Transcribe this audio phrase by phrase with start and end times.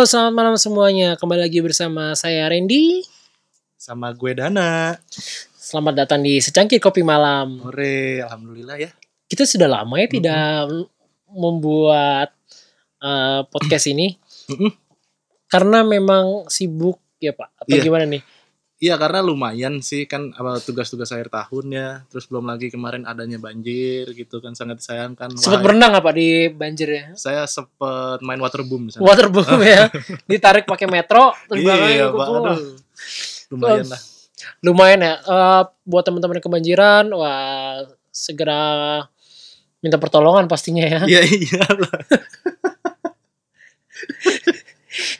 [0.00, 1.12] Halo, selamat malam semuanya.
[1.20, 3.04] Kembali lagi bersama saya Randy.
[3.76, 4.96] Sama gue Dana.
[5.52, 7.60] Selamat datang di Secangkir Kopi Malam.
[7.60, 8.96] Hore, alhamdulillah ya.
[9.28, 10.72] Kita sudah lama ya tidak
[11.28, 12.32] membuat
[13.04, 14.16] uh, podcast ini.
[14.48, 14.72] Mm-mm.
[15.52, 17.60] Karena memang sibuk ya Pak.
[17.60, 17.84] Atau Iya.
[17.84, 18.24] gimana nih?
[18.80, 21.88] Iya karena lumayan sih kan apa tugas-tugas akhir tahun ya.
[22.08, 25.36] Terus belum lagi kemarin adanya banjir gitu kan sangat disayangkan.
[25.36, 27.04] Sempat Wah, berenang apa di banjir ya?
[27.12, 29.04] Saya sempet main waterboom di sana.
[29.04, 29.92] Waterboom ya.
[30.32, 32.56] Ditarik pakai metro terus Iya, keluar.
[32.56, 32.80] Aduh.
[33.52, 34.00] Lumayan lah.
[34.64, 35.14] Lumayan ya.
[35.28, 39.04] Eh, buat teman-teman yang kebanjiran, wah segera
[39.84, 41.04] minta pertolongan pastinya ya.
[41.04, 42.00] Iya iya lah.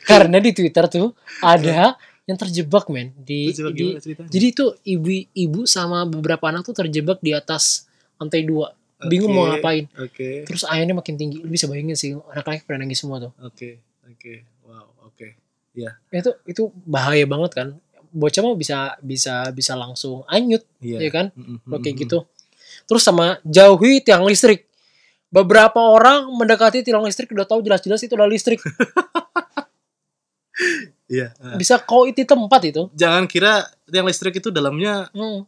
[0.09, 1.13] Karena di Twitter tuh
[1.45, 1.93] ada
[2.31, 3.95] yang terjebak men di, Terjebak di-
[4.27, 8.71] jadi itu ibu-ibu sama beberapa anak tuh terjebak di atas lantai dua
[9.03, 10.29] bingung mau Oke, ngapain Oke.
[10.45, 13.81] terus ayahnya makin tinggi lu bisa bayangin sih anak-anak pada nangis semua tuh Oke.
[14.05, 14.45] Oke.
[14.63, 15.27] Wow, oke.
[16.11, 17.67] itu itu bahaya banget kan
[18.11, 20.99] bocah mah bisa bisa bisa langsung anyut Iya.
[20.99, 22.03] ya kan Kalau kayak mm-mm.
[22.03, 22.17] gitu
[22.85, 24.67] terus sama jauhi tiang listrik
[25.31, 28.59] beberapa orang mendekati tiang listrik udah tahu jelas-jelas itu adalah listrik
[31.05, 31.31] Iya.
[31.33, 31.57] eh.
[31.61, 35.43] bisa kau itu tempat itu Jangan kira yang listrik itu dalamnya Hmm.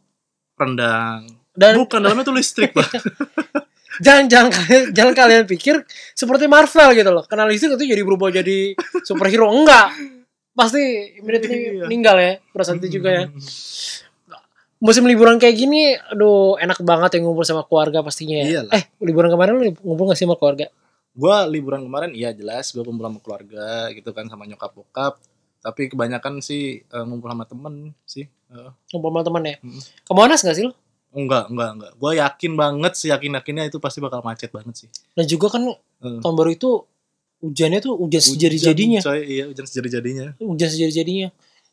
[0.54, 1.24] rendang.
[1.52, 2.88] dan Bukan dalamnya tuh listrik, Pak.
[4.04, 8.26] jangan jangan kalian jangan kalian pikir seperti Marvel gitu loh kenal listrik itu jadi berubah
[8.28, 9.94] jadi superhero enggak
[10.50, 10.82] pasti
[11.14, 11.86] immediately Iya.
[11.86, 13.24] meninggal ya pada saat itu juga ya
[14.78, 18.72] musim liburan kayak gini aduh enak banget yang ngumpul sama keluarga pastinya ya Iyalah.
[18.74, 20.66] eh liburan kemarin lu ngumpul gak sih sama keluarga
[21.14, 25.14] Gua liburan kemarin iya jelas gue kumpul sama keluarga gitu kan sama nyokap bokap.
[25.58, 29.56] Tapi kebanyakan sih eh, ngumpul sama temen sih Eh, ngumpul sama teman ya?
[29.62, 29.80] Mm.
[29.80, 30.72] ke Monas gak sih lu?
[31.14, 31.92] Enggak enggak enggak.
[31.96, 34.88] Gue yakin banget sih yakin yakinnya itu pasti bakal macet banget sih.
[35.14, 35.62] Dan juga kan
[36.04, 36.70] Eh, tahun baru itu
[37.40, 41.28] hujannya tuh hujan sejadi jadinya Hujan, coy, iya hujan sejadi jadinya hujan sejadi jadinya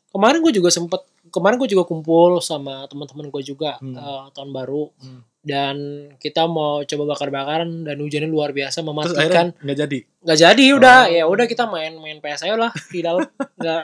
[0.08, 3.96] kemarin gue juga sempet kemarin gue juga kumpul sama teman-teman gue juga Hmm.
[3.96, 4.92] eh, tahun baru.
[5.00, 5.20] Hmm.
[5.42, 9.98] Dan kita mau coba bakar-bakaran dan hujannya luar biasa mematikan nggak jadi?
[10.22, 10.98] nggak jadi udah.
[11.02, 11.10] Oh.
[11.10, 13.26] ya udah kita main main PS aja lah di dalam
[13.58, 13.82] nggak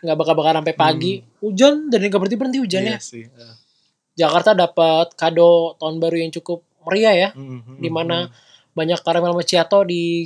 [0.00, 1.20] nggak bakar-bakar sampai pagi.
[1.44, 2.96] Hujan dan nggak berhenti berhenti hujannya.
[2.96, 3.04] Hmm.
[3.04, 3.54] iya sih Eh,
[4.16, 8.32] Jakarta dapat kado tahun baru yang cukup meriah ya mm, mm, Di mana mm.
[8.72, 10.24] banyak karamel macchiato di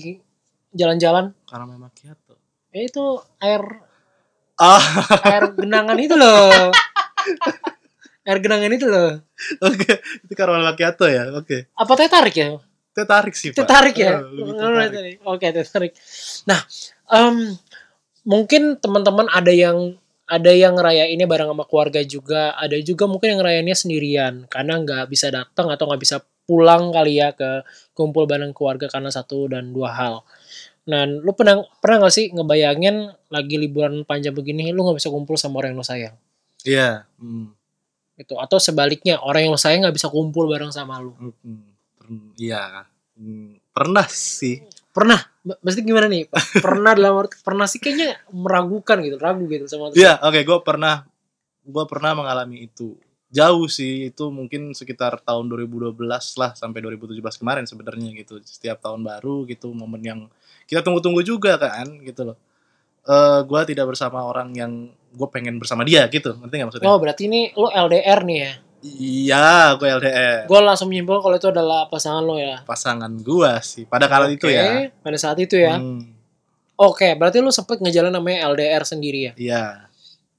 [0.70, 1.34] jalan-jalan.
[1.50, 2.38] Karamel macchiato.
[2.70, 3.66] Ya itu air
[4.54, 4.84] ah.
[5.26, 6.70] air genangan itu loh
[8.30, 9.18] air genangan itu loh.
[9.66, 11.74] Oke itu karamel macchiato ya oke.
[11.74, 12.48] Apa teh tarik ya?
[12.94, 14.22] Teh tarik sih teh tarik ya?
[14.22, 15.92] Oh, oke teh tarik.
[16.46, 16.62] Nah
[17.10, 17.58] em,
[18.22, 19.98] mungkin teman-teman ada yang
[20.30, 22.54] ada yang ngerayainnya bareng sama keluarga juga.
[22.54, 24.46] Ada juga mungkin yang ngerayainnya sendirian.
[24.46, 29.10] Karena nggak bisa datang atau nggak bisa pulang kali ya ke kumpul bareng keluarga karena
[29.10, 30.14] satu dan dua hal.
[30.90, 35.38] Nah lu pernah pernah nggak sih ngebayangin lagi liburan panjang begini lu nggak bisa kumpul
[35.38, 36.16] sama orang yang lu sayang?
[36.66, 37.59] Iya mm.
[38.20, 41.16] Gitu atau sebaliknya orang yang lu sayang nggak bisa kumpul bareng sama lu
[42.36, 42.84] Iya,
[43.20, 44.64] Mm, pernah sih.
[44.90, 46.24] pernah M- maksudnya gimana nih
[46.58, 51.04] pernah dalam arti pernah sih kayaknya meragukan gitu ragu gitu sama Iya, oke, gue pernah,
[51.62, 52.96] gue pernah mengalami itu.
[53.30, 55.94] Jauh sih, itu mungkin sekitar tahun 2012
[56.34, 58.42] lah sampai 2017 kemarin sebenarnya gitu.
[58.42, 60.20] Setiap tahun baru gitu, momen yang
[60.66, 62.36] kita tunggu-tunggu juga kan, gitu loh.
[63.06, 64.72] Eh, gue tidak bersama orang yang
[65.10, 66.88] gue pengen bersama dia gitu, ngerti nggak maksudnya?
[66.88, 70.48] oh berarti ini lu LDR nih ya Iya, gue LDR.
[70.48, 74.48] gue langsung menyimpulkan kalau itu adalah pasangan lo ya Pasangan gue sih, pada kala itu
[74.48, 74.88] Oke, ya.
[75.04, 76.16] pada saat itu ya Hmm,
[76.74, 79.64] oke berarti lu sempet ngejalan namanya LDR sendiri ya Iya.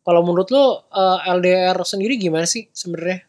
[0.01, 0.57] kalau menurut lu
[0.89, 3.21] eh, LDR sendiri gimana sih sebenarnya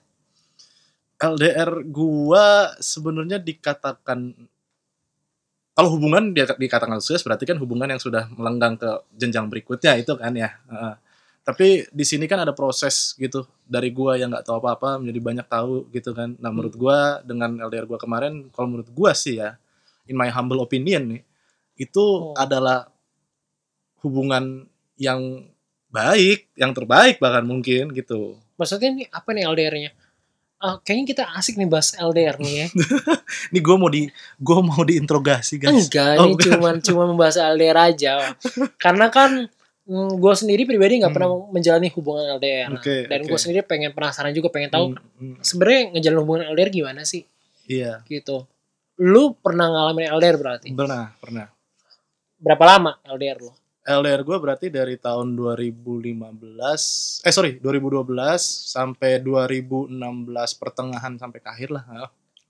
[1.20, 4.32] LDR gua sebenarnya dikatakan
[5.72, 10.32] kalau hubungan dikatakan sukses berarti kan hubungan yang sudah melenggang ke jenjang berikutnya itu kan
[10.32, 10.52] ya.
[11.42, 15.46] Tapi di sini kan ada proses gitu dari gua yang nggak tahu apa-apa menjadi banyak
[15.50, 16.38] tahu gitu kan.
[16.38, 19.58] Nah menurut gua dengan LDR gua kemarin, kalau menurut gua sih ya,
[20.06, 21.22] in my humble opinion nih,
[21.76, 22.38] itu Hmm.
[22.38, 22.86] adalah
[24.02, 24.66] hubungan
[24.96, 25.46] yang
[25.88, 28.38] baik, yang terbaik bahkan mungkin gitu.
[28.54, 29.90] maksudnya nih apa nih LDR-nya
[30.62, 32.66] Eh, kayaknya kita asik nih bahas LDR nih ya
[33.50, 34.06] Ini gua mau di
[34.38, 35.90] gua mau diinterogasi guys.
[35.90, 38.30] Enggak, Oh, ini cuman cuma membahas LDR aja.
[38.84, 39.50] Karena kan
[39.92, 41.18] gue sendiri pribadi nggak Hmm.
[41.18, 42.70] pernah menjalani hubungan LDR.
[42.72, 43.28] Oke, Dan oke.
[43.28, 47.24] gue sendiri pengen penasaran juga pengen tahu Hmm, hmm, sebenarnya ngejalin hubungan LDR gimana sih
[47.64, 48.44] Iya, gitu.
[48.96, 50.68] Lu pernah ngalamin LDR berarti?
[50.70, 51.46] pernah, pernah.
[52.36, 53.50] Berapa lama LDR lu?
[53.82, 56.30] LDR gue berarti dari tahun 2015,
[57.20, 58.38] eh sorry, 2012
[58.68, 59.90] sampai 2016
[60.54, 61.82] pertengahan sampai akhir lah.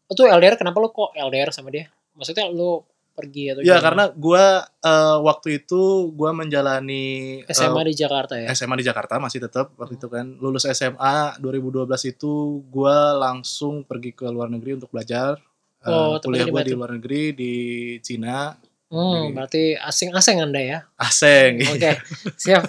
[0.06, 1.88] Itu LDR kenapa lu kok LDR sama dia?
[2.12, 2.85] Maksudnya lu
[3.23, 3.83] pergi atau Ya gimana?
[3.83, 4.45] karena gua
[4.83, 7.05] eh, waktu itu gua menjalani
[7.41, 8.51] eh, SMA di Jakarta ya.
[8.51, 12.33] SMA di Jakarta masih tetap waktu itu kan lulus SMA 2012 itu
[12.67, 15.39] gua langsung pergi ke luar negeri untuk belajar
[15.83, 17.53] Eh, Oh, tempatnya kuliah di gue di luar negeri di
[17.99, 18.55] Cina
[18.87, 20.79] Hmm, berarti asing-asing Anda ya.
[20.95, 21.97] Aseng Oke.
[22.45, 22.63] Siap.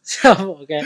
[0.00, 0.38] Siap.
[0.58, 0.80] Oke.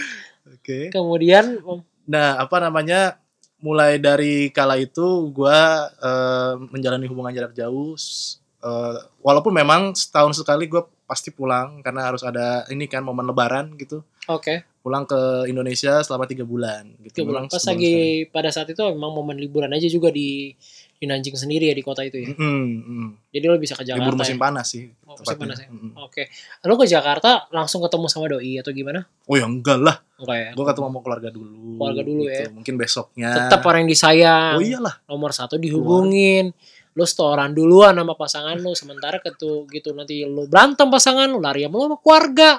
[0.44, 3.16] oke Kemudian um, nah apa namanya
[3.56, 7.94] mulai dari kala itu gua eh, menjalani hubungan jarak jauh
[8.62, 13.76] eh, walaupun memang setahun sekali gue pasti pulang karena harus ada ini kan momen lebaran
[13.76, 14.64] gitu oke.
[14.80, 17.46] pulang ke Indonesia selama tiga bulan gitu Tiga bulan.
[17.46, 17.94] Pas lagi
[18.26, 20.56] pada saat itu memang momen liburan aja juga di
[20.96, 22.30] di Nanjing sendiri ya di kota itu ya.
[22.30, 22.38] sekali.
[22.40, 23.08] Mm, mm.
[23.28, 23.98] Jadi lo bisa ke Jakarta.
[24.00, 24.40] libur musim ya?
[24.40, 25.66] panas sih Oh, musim panas ya?
[25.66, 25.92] Mm.
[25.98, 26.22] Oke.
[26.62, 29.02] Lo ke Jakarta langsung ketemu sama doi atau gimana?
[29.22, 30.50] oh ya enggak lah Enggak ya.
[30.54, 32.46] gue ketemu sama keluarga dulu Keluarga dulu ya.
[32.48, 34.54] mungkin besoknya Tetap orang yang disayang.
[34.56, 36.54] oh iyalah Nomor satu dihubungin.
[36.92, 38.72] Lo setoran duluan sama pasangan lo.
[38.72, 42.50] Sementara ketu gitu nanti lo berantem pasangan lo lari sama lo sama keluarga.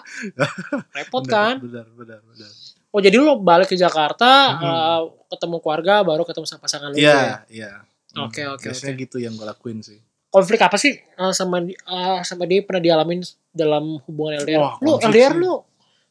[0.98, 1.58] Repot kan?
[1.60, 2.52] benar benar benar
[2.90, 4.62] Oh jadi lo balik ke Jakarta, Mhm.
[4.64, 6.98] eh, ketemu keluarga, baru ketemu sama pasangan lo.
[6.98, 7.72] iya iya
[8.14, 9.98] Oke, Hmm, oke, biasanya gitu yang gue lakuin sih
[10.30, 14.62] Konflik apa sih eh, sama eh, sama dia pernah dialamin dalam hubungan LDR?
[14.62, 15.42] Wah, lo konflik LDR sih.
[15.42, 15.54] lo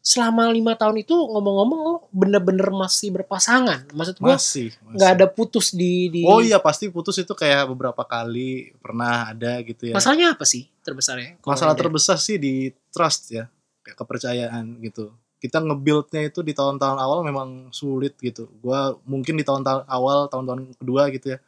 [0.02, 3.86] selama lima tahun itu ngomong-ngomong lo bener-bener masih berpasangan.
[3.94, 6.26] Maksud gue masih, nggak ada putus di di.
[6.26, 10.66] oh iya pasti putus itu kayak beberapa kali pernah ada gitu ya Masalahnya apa sih
[10.82, 11.38] terbesarnya?
[11.46, 11.82] masalah LDR?
[11.86, 13.46] terbesar sih di trust ya
[13.86, 19.42] kayak kepercayaan gitu kita nge-buildnya itu di tahun-tahun awal memang sulit gitu gua mungkin di
[19.42, 21.38] tahun-tahun awal tahun-tahun kedua gitu ya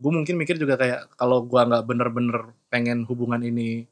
[0.00, 3.88] gue mungkin mikir juga kayak kalau gua nggak bener-bener pengen hubungan ini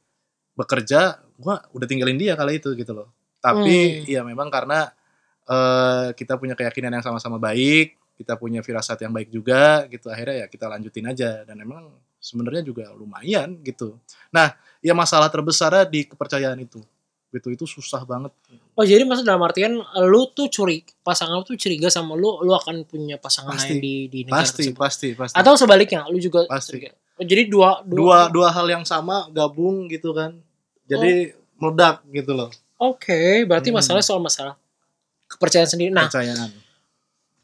[0.52, 3.08] bekerja gua udah tinggalin dia kali itu gitu loh
[3.38, 4.11] tapi Hmm.
[4.11, 4.90] ya memang karena
[5.44, 10.43] eh, kita punya keyakinan yang sama-sama baik kita punya firasat yang baik juga gitu akhirnya
[10.43, 11.87] ya kita lanjutin aja dan emang
[12.19, 13.94] sebenarnya juga lumayan gitu
[14.29, 14.52] nah
[14.82, 16.82] ya masalah terbesarnya di kepercayaan itu
[17.29, 18.32] gitu itu susah banget
[18.73, 19.75] Oh jadi maksud dalam artian
[20.06, 23.75] lu tuh curi pasangan lu tuh curiga sama lu, lu akan punya pasangan Pasti.
[23.75, 24.79] lain di di negara pasti tersebut.
[24.81, 26.79] pasti pasti Atau sebaliknya, lu juga Pasti.
[26.79, 26.94] curiga.
[27.19, 30.38] Oh, jadi dua dua dua hal yang sama gabung gitu kan
[30.87, 33.78] jadi meledak gitu loh Oke, berarti Hmm.
[33.82, 34.54] masalah soal masalah
[35.26, 35.90] kepercayaan sendiri.
[35.90, 36.50] Nah, kepercayaan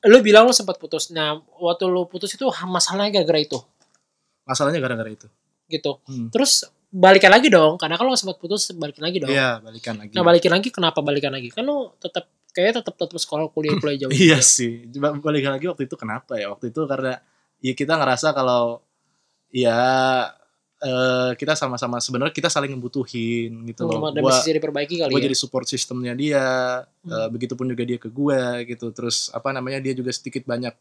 [0.04, 1.08] lu bilang lu sempat putus.
[1.10, 3.56] Nah, waktu lu putus itu masalahnya gara-gara itu,
[4.44, 5.26] masalahnya gara-gara itu
[5.66, 5.96] gitu.
[6.04, 6.28] Hmm.
[6.28, 9.32] Terus balikan lagi dong, karena kalau sempat putus balikin lagi dong.
[9.32, 11.48] iya balikan lagi Nah, balikin lagi kenapa balikan lagi?
[11.50, 14.12] Kan lu tetap kayaknya tetap tetap sekolah kuliah kuliah jauh.
[14.28, 17.18] iya sih balikan lagi waktu itu kenapa ya waktu itu karena
[17.64, 18.84] ya kita ngerasa kalau
[19.50, 19.74] ya
[20.84, 24.04] eh, kita sama-sama sebenarnya kita saling membutuhin gitu loh.
[24.04, 25.26] Hmm, Dan gua bisa jadi perbaiki kali gue ya.
[25.26, 26.44] jadi support sistemnya dia
[27.02, 27.10] Hmm.
[27.10, 28.92] eh, begitupun juga dia ke gue gitu.
[28.92, 30.76] Terus apa namanya dia juga sedikit banyak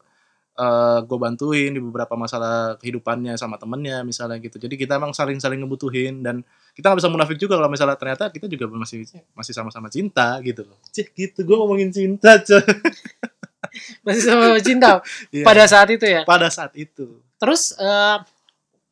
[0.54, 4.54] eh gue bantuin di beberapa masalah kehidupannya sama temennya misalnya gitu.
[4.54, 8.30] Jadi kita emang saling saling ngebutuhin dan kita nggak bisa munafik juga kalau misalnya ternyata
[8.30, 9.02] kita juga masih
[9.34, 10.78] masih sama-sama cinta gitu loh.
[10.94, 11.42] Cih gitu.
[11.42, 12.62] Gue ngomongin cinta coy.
[14.06, 15.02] Masih sama cinta
[15.34, 16.22] Iya, pada saat itu ya.
[16.22, 17.18] pada saat itu.
[17.34, 18.16] Terus eh,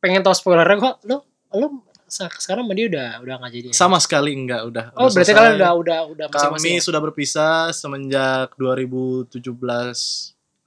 [0.02, 1.16] pengen tahu spoilernya kok lu
[1.54, 1.66] lu
[2.04, 3.66] sa- sekarang sama dia udah udah nggak jadi.
[3.68, 3.72] ya?
[3.72, 5.38] sama sekali enggak udah Oh, udah berarti selesai.
[5.38, 6.74] kalian udah udah udah kami masing-masing.
[6.74, 6.82] ya?
[6.82, 9.40] sudah berpisah semenjak 2017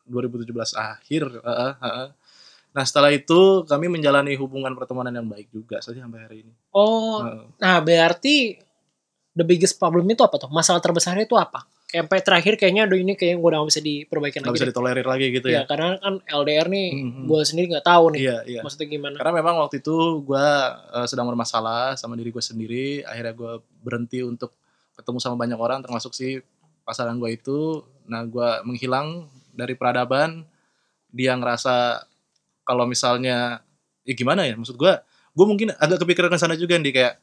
[0.05, 2.07] 2017 akhir heeh, heeh.
[2.71, 7.21] nah setelah itu kami menjalani hubungan pertemanan yang baik juga saja sampai hari ini Oh,
[7.21, 7.45] Heeh.
[7.57, 8.57] nah berarti
[9.31, 10.47] the biggest problem itu apa tuh?
[10.47, 11.67] Masalah terbesarnya itu apa?
[11.85, 14.51] Sampai terakhir kayaknya aduh ini kayaknya gue udah gak bisa diperbaikin lagi.
[14.51, 14.71] bisa deh.
[14.73, 17.23] ditolerir lagi gitu Iya, ya karena kan LDR nih Mhm.
[17.25, 19.15] gue sendiri nggak tahu nih iya iya maksudnya gimana.
[19.15, 20.47] karena memang waktu itu gue
[21.05, 24.49] sedang bermasalah sama diri gue sendiri akhirnya gue berhenti untuk
[24.93, 26.41] ketemu sama banyak orang termasuk si
[26.81, 27.59] pasangan gue itu
[28.05, 30.43] nah gue menghilang dari peradaban
[31.07, 32.01] dia ngerasa
[32.61, 33.61] kalau misalnya
[34.01, 34.93] ya gimana ya maksud gue
[35.31, 37.13] gue mungkin agak kepikiran ke sana juga nih kayak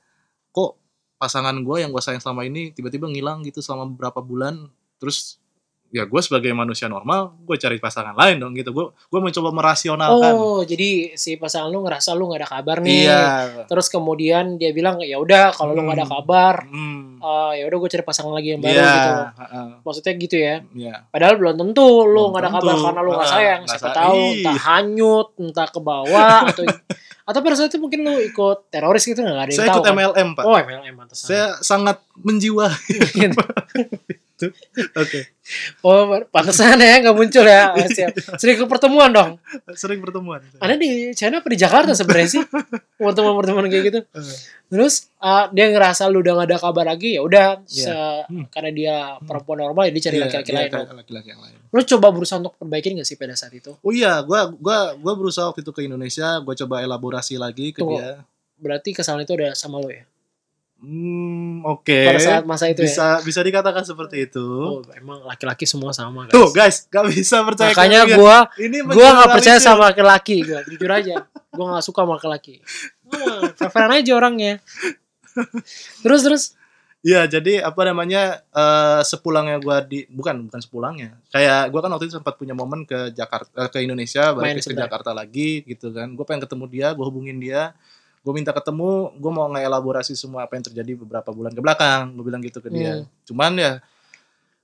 [0.51, 0.79] kok
[1.23, 4.67] pasangan gue yang gue sayang selama ini tiba-tiba ngilang gitu selama beberapa bulan
[4.99, 5.39] terus
[5.93, 10.33] ya gue sebagai manusia normal gue cari pasangan lain dong gitu gue gue mencoba merasionalkan
[10.33, 13.05] Oh, jadi si pasangan lu ngerasa lu nggak ada kabar nih.
[13.05, 13.23] iya
[13.67, 16.15] Terus kemudian dia bilang ya udah kalau lu nggak ada Hmm.
[16.15, 17.21] kabar, Hmm.
[17.21, 19.11] eh, ya udah gue cari pasangan lagi yang baru Iya, gitu.
[19.39, 20.55] heeh, Maksudnya gitu ya.
[20.73, 20.95] iya.
[21.07, 22.65] Padahal belum tentu lu nggak ada tentu.
[22.65, 23.61] kabar karena lu nggak sayang.
[23.63, 26.65] nggak Siapa tahu entah hanyut, entah ke bawah atau
[27.23, 29.77] atau pada saat itu mungkin lu ikut teroris gitu nggak ada yang Saya tahu.
[29.77, 29.95] ikut kan?
[29.95, 30.43] MLM, Pak.
[30.43, 31.27] Oh MLM pantesan.
[31.29, 32.67] Saya sangat menjiwa.
[34.43, 34.91] Gitu.
[34.93, 35.21] Oke.
[35.83, 37.71] oh pantesan ya nggak muncul ya.
[37.73, 38.11] Oh, siap.
[38.37, 39.39] Sering ke pertemuan dong.
[39.73, 40.43] Sering pertemuan.
[40.59, 42.43] Ada di China apa di Jakarta sebenarnya sih?
[42.97, 44.01] Pertemuan-pertemuan kayak gitu.
[44.67, 47.85] Terus ah, dia ngerasa lu udah gak ada kabar lagi ya udah Iya.
[47.85, 48.47] se- Hmm.
[48.49, 50.71] karena dia perempuan normal dia cari iya, laki-laki iya, lain.
[50.97, 51.57] Laki-laki yang lain.
[51.69, 53.77] Lu coba berusaha untuk perbaikin gak sih pada saat itu?
[53.77, 57.81] Oh iya, gua gua gua berusaha waktu itu ke Indonesia, gua coba elaborasi lagi ke
[57.81, 57.99] Tunggu.
[57.99, 58.25] dia.
[58.57, 60.07] berarti kesalahan itu ada sama lo ya
[60.83, 61.95] Hmm, oke.
[61.95, 64.43] pada saat masa itu ya Bisa bisa dikatakan seperti itu.
[64.43, 68.19] oh emang laki-laki semua sama guys Tuh, guys, gak bisa percaya makanya kalian.
[68.19, 69.71] gua ini gua nggak percaya mengeneralisir.
[69.71, 71.17] sama laki-laki gua jujur aja
[71.49, 72.55] gua nggak suka sama laki-laki
[73.13, 74.59] Wah, fair aja orangnya
[76.03, 76.45] terus terus
[77.03, 81.19] Iya, jadi apa namanya eh sepulangnya gua di bukan bukan sepulangnya.
[81.35, 84.63] Kayak gua kan waktu itu sempat punya momen ke Jakarta eh, ke Indonesia Main balik
[84.63, 84.79] ke.
[84.79, 86.15] Jakarta lagi gitu kan.
[86.15, 87.75] Gue pengen ketemu dia, gue hubungin dia.
[88.23, 92.15] Gue minta ketemu, gue mau ngelaborasi semua apa yang terjadi beberapa bulan ke belakang.
[92.15, 93.03] Gue bilang gitu ke dia.
[93.03, 93.07] Hmm.
[93.25, 93.73] Cuman ya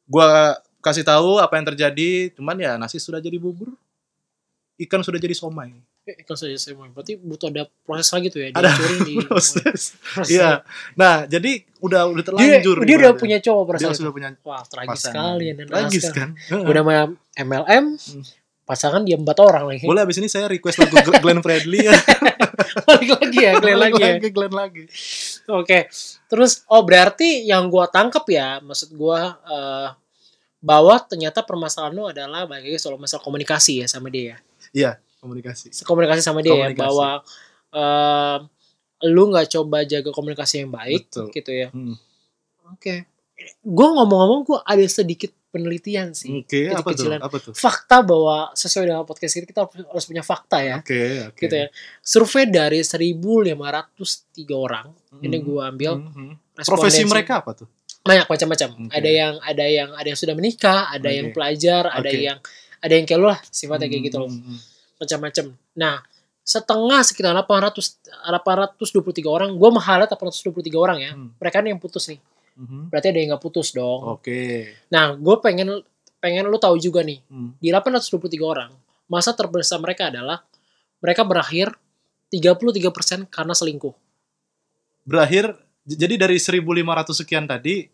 [0.04, 3.74] gua kasih tahu apa yang terjadi, cuman ya nasi sudah jadi bubur.
[4.78, 5.74] Ikan sudah jadi somai.
[6.06, 8.72] eh, kalau saya saya mau berarti butuh ada proses lagi tuh ya Ada
[9.04, 9.92] di Proses.
[10.24, 10.64] Iya.
[10.94, 12.28] Nah, jadi udah udah dia,
[12.62, 12.76] terlanjur.
[12.80, 13.20] dia udah ibaratnya.
[13.20, 15.12] punya cowok dia perasaan sudah punya wah tragis pasangan.
[15.36, 16.28] sekali dan Tragis kan?
[16.48, 17.04] udah main
[17.36, 18.24] MLM Hmm.
[18.68, 21.96] Pasangan dia empat orang lagi Boleh abis ini saya request lagu Gl- Glenn Fredly ya.
[22.86, 24.84] balik lagi ya Glenn lagi ya Ke Glenn lagi.
[25.48, 25.78] oke
[26.28, 29.88] terus oh berarti yang gua tangkep ya maksud gua eh,
[30.60, 35.72] bahwa ternyata permasalahan lu adalah lagi soal masalah komunikasi ya sama dia ya Iya, komunikasi.
[35.80, 36.82] komunikasi sama dia ya Komunikasi.
[36.84, 37.08] bahwa
[37.72, 38.36] eh,
[39.06, 41.26] lu nggak coba jaga komunikasi yang baik Betul.
[41.32, 41.96] gitu ya Hmm.
[42.68, 42.94] oke
[43.62, 47.10] gua ngomong-ngomong gua ada sedikit penelitian sih Oke, apa tuh?
[47.12, 47.52] Apa tuh?
[47.52, 51.36] fakta bahwa sesuai dengan podcast ini kita harus punya fakta ya Oke, oke.
[51.36, 51.66] gitu ya
[51.98, 53.50] survei dari 1503
[54.54, 55.24] orang Hmm.
[55.24, 56.32] ini gua ambil Hmm, hmm.
[56.60, 57.68] Profesi mereka apa tuh?
[57.98, 58.92] banyak macam-macam Oke.
[58.94, 61.14] ada yang ada yang ada yang sudah menikah ada Oke.
[61.14, 62.20] yang pelajar ada Oke.
[62.22, 62.38] yang
[62.78, 64.58] ada yang kayak lu lah sifatnya kayak gitu loh Hmm, hmm,
[64.96, 66.00] macam-macam nah
[66.40, 68.80] setengah sekitar 800 823
[69.26, 71.32] orang gua menghalat 823 orang ya Hmm.
[71.36, 72.20] mereka nih yang putus nih
[72.58, 74.74] hmm, berarti ada yang nggak putus dong Oke.
[74.88, 75.80] nah gue pengen
[76.16, 77.54] pengen lu tahu juga nih Hmm.
[77.56, 78.70] di 823 orang
[79.06, 80.42] masa terbesar mereka adalah
[80.98, 81.70] mereka berakhir
[82.28, 82.82] 33%
[83.26, 83.94] karena selingkuh
[85.02, 86.84] Berakhir jadi dari 1500
[87.14, 87.88] sekian tadi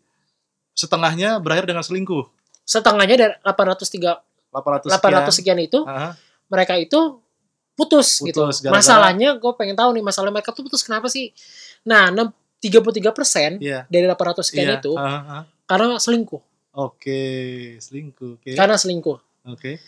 [0.69, 2.27] setengahnya berakhir dengan selingkuh.
[2.61, 4.19] setengahnya dari 803
[4.51, 5.31] 800 800 sekian.
[5.31, 6.17] sekian itu Aha.
[6.45, 7.21] mereka itu
[7.71, 8.41] putus, Putus, gitu.
[8.41, 11.31] gara-gara- Masalahnya gue pengen tahu nih masalah mereka tuh putus kenapa sih?
[11.83, 12.07] Nah,
[12.67, 13.85] 6 33% Iya.
[13.87, 14.77] dari 800 sekian Iya.
[14.79, 15.39] itu aha, aha.
[15.65, 16.41] karena selingkuh.
[16.75, 17.21] Oke,
[17.79, 18.41] selingkuh.
[18.41, 18.51] Oke.
[18.53, 19.19] Karena selingkuh.
[19.47, 19.79] Oke.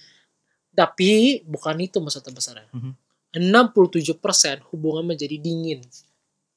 [0.71, 2.69] Tapi bukan itu maksud terbesarnya.
[2.71, 2.91] Mhm.
[3.37, 5.83] 67% hubungan menjadi dingin.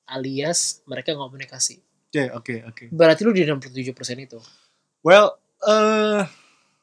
[0.07, 1.79] Alias mereka nggak komunikasi.
[2.11, 2.85] Oke, oke, oke.
[2.91, 4.39] Berarti lu di 67% itu.
[5.01, 6.25] Well, eh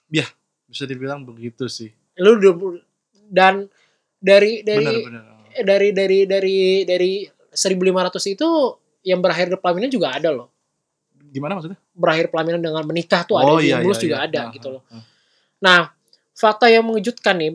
[0.10, 0.28] ya
[0.66, 1.92] bisa dibilang begitu sih.
[2.20, 2.80] Lu 20
[3.28, 3.68] dan
[4.18, 5.24] dari dari Benar, benar.
[5.52, 7.12] eh, dari dari dari dari
[7.52, 8.50] 1500 itu
[9.08, 10.52] yang berakhir pelaminan juga ada loh.
[11.32, 11.80] Gimana maksudnya?
[11.96, 14.28] Berakhir pelaminan dengan menikah tuh ada, Oh, di iya, iya, juga iya.
[14.28, 14.84] ada Ah, gitu loh.
[14.88, 15.04] ah, ah.
[15.58, 15.80] Nah,
[16.36, 17.52] fakta yang mengejutkan nih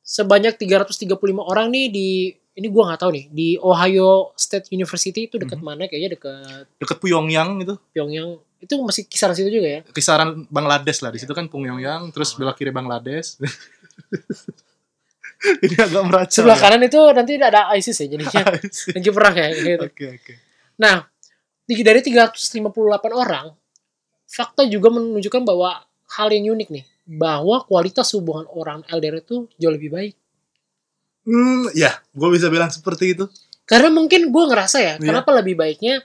[0.00, 1.06] sebanyak 335
[1.38, 2.08] orang nih di
[2.50, 5.64] ini gua nggak tahu nih di Ohio State University itu dekat Mhm.
[5.64, 8.28] mana kayaknya dekat Deket Pyongyang itu, Pyongyang
[8.58, 11.14] itu masih kisaran situ juga ya kisaran Bangladesh lah.
[11.14, 13.38] Di situ kan Pyongyang, terus belah kiri Bangladesh.
[15.64, 16.44] Ini agak meracau.
[16.44, 16.62] sebelah ya.
[16.62, 18.42] kanan itu nanti ada ISIS ya jadinya
[18.96, 19.84] lagi perang ya gitu.
[19.88, 20.32] Oke, oke.
[20.76, 21.08] Nah,
[21.64, 22.68] tiga- dari 358
[23.10, 23.46] orang,
[24.26, 25.80] fakta juga menunjukkan bahwa
[26.16, 30.14] hal yang unik nih, bahwa kualitas hubungan orang LDR itu jauh lebih baik.
[31.24, 33.24] Hmm, ya, gue bisa bilang seperti itu.
[33.64, 35.04] Karena mungkin gue ngerasa ya, Iya.
[35.04, 36.02] kenapa lebih baiknya?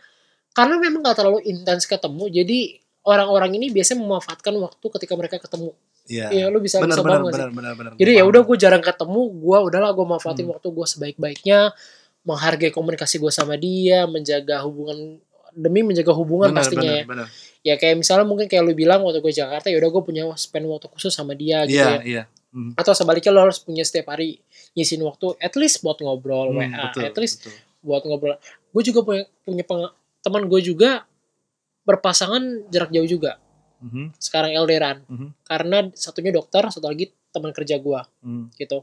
[0.51, 5.75] Karena memang gak terlalu intens ketemu, jadi orang-orang ini biasanya memanfaatkan waktu ketika mereka ketemu.
[6.06, 6.28] Iya.
[6.30, 7.34] Iya, lu bisa benar, bisa gak sih?
[7.34, 7.92] benar, benar, benar.
[7.96, 10.54] Jadi ya udah gue jarang ketemu, gue udahlah gue manfaatin Hmm.
[10.54, 11.60] waktu gue sebaik-baiknya,
[12.22, 15.18] menghargai komunikasi gue sama dia, menjaga hubungan
[15.52, 17.06] demi menjaga hubungan Benar, pastinya benar, ya.
[17.08, 17.28] benar.
[17.64, 20.68] ya kayak misalnya mungkin kayak lu bilang waktu gue Jakarta ya udah gue punya spend
[20.68, 22.24] waktu khusus sama dia gitu Iya, ya iya.
[22.52, 22.76] Hmm.
[22.76, 26.92] atau sebaliknya lo harus punya setiap hari nyisin waktu at least buat ngobrol Hmm, WA
[26.92, 27.56] betul, at least betul.
[27.82, 29.64] buat ngobrol gue juga punya punya
[30.20, 31.08] teman gue juga
[31.84, 33.40] berpasangan jarak jauh juga
[33.86, 38.58] Mhm, sekarang LDRan mhm, karena satunya dokter satu lagi teman kerja gue mhm.
[38.58, 38.82] gitu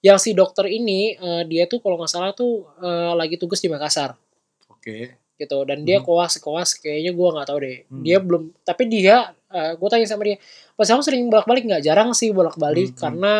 [0.00, 3.70] yang si dokter ini eh, dia tuh kalau nggak salah tuh eh, lagi tugas di
[3.70, 4.18] Makassar
[4.66, 5.14] Oke.
[5.36, 6.04] gitu dan dia Mhm.
[6.04, 8.02] koas koas kayaknya gue nggak tahu deh Hmm.
[8.02, 10.40] dia belum tapi dia gue tanya sama dia
[10.72, 13.02] pas kamu sering bolak balik nggak jarang sih bolak balik Hmm, hmm.
[13.04, 13.32] karena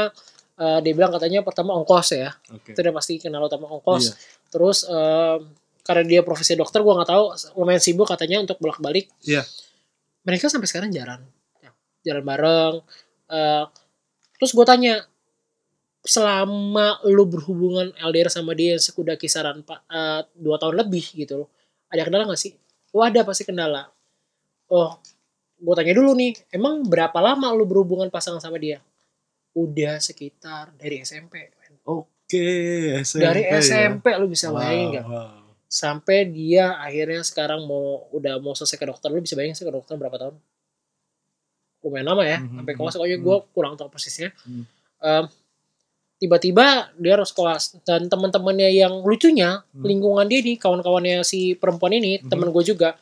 [0.54, 2.70] eh, dia bilang katanya pertama ongkos ya Oke.
[2.70, 4.14] itu dia pasti kenal utama ongkos Iya.
[4.48, 5.36] terus eh,
[5.82, 7.24] karena dia profesi dokter gue nggak tahu
[7.56, 9.42] lumayan sibuk katanya untuk bolak balik Iya.
[10.22, 11.22] Mereka sampai sekarang jarang
[11.62, 11.70] Ya,
[12.06, 12.76] jalan bareng
[13.32, 13.64] Eh,
[14.36, 15.00] terus gue tanya
[16.04, 21.48] selama lu berhubungan LDR sama dia yang sekuda kisaran eh, dua tahun lebih gitu loh
[21.92, 22.52] ada kendala gak sih?
[22.96, 23.88] Oh ada pasti kendala.
[24.72, 24.96] Oh,
[25.60, 28.80] gue tanya dulu nih, emang berapa lama lu berhubungan pasangan sama dia?
[29.52, 31.52] Udah sekitar dari SMP.
[31.84, 32.96] Oke.
[33.04, 33.20] SMP.
[33.20, 33.60] dari ya.
[33.60, 35.41] SMP lu bisa bayangin nggak Wow, wow.
[35.72, 39.72] Sampai dia akhirnya sekarang mau udah mau selesai ke dokter lu bisa bayangin sih ke
[39.72, 40.36] dokter berapa tahun
[41.82, 43.24] lumayan lama ya Mhm, sampai mhm, kelas pokoknya mhm.
[43.24, 44.64] gue kurang tahu persisnya Hmm.
[45.00, 45.24] Em,
[46.16, 49.82] tiba-tiba dia harus kelas dan teman-temannya yang lucunya Hmm.
[49.82, 52.28] lingkungan dia nih kawan-kawannya si perempuan ini Mhm.
[52.28, 52.94] temen gue juga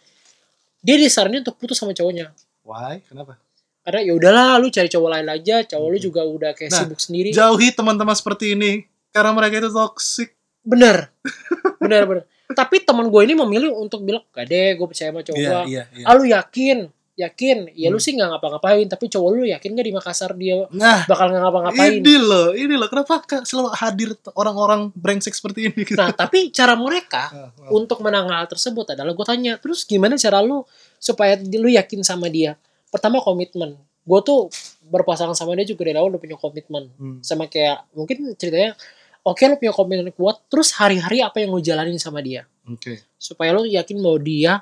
[0.81, 2.31] dia disaranin untuk putus sama cowoknya
[2.63, 3.03] Why?
[3.05, 3.37] Kenapa?
[3.81, 6.05] karena ya udahlah lu cari cowok lain aja cowok lu Mhm.
[6.07, 10.31] juga udah kayak Nah, sibuk sendiri Jauhi teman-teman seperti ini karena mereka itu toxic.
[10.63, 11.09] bener
[11.83, 15.37] bener bener tapi teman gue ini memilih untuk bilang gak deh gue percaya sama cowok
[15.37, 16.05] Iya, gue iya, iya.
[16.05, 16.79] ah lu yakin
[17.15, 18.01] yakin ya lu Hmm.
[18.01, 21.93] sih nggak ngapa-ngapain tapi cowok lu yakin gak di Makassar dia Nah, bakal nggak ngapa-ngapain
[21.95, 22.89] ini loh, ini loh.
[22.89, 25.85] Kenapa Kak, selalu hadir orang-orang brengsek seperti ini?
[25.85, 25.95] Gitu.
[25.95, 27.69] nah tapi cara mereka Ah, ah.
[27.71, 30.65] untuk menangani hal tersebut adalah gue tanya terus gimana cara lu
[30.97, 32.57] supaya lu yakin sama dia
[32.89, 34.49] pertama komitmen gue tuh
[34.83, 37.21] berpasangan sama dia juga dari awal udah punya komitmen Hmm.
[37.21, 38.75] sama kayak mungkin ceritanya
[39.23, 42.47] oke lu punya komitmen kuat terus hari-hari apa yang lu jalanin sama dia?
[42.69, 43.03] Oke.
[43.19, 44.53] supaya lu yakin bahwa dia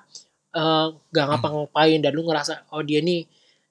[0.57, 3.29] eh, gak ngapa-ngapain dan lu ngerasa oh dia nih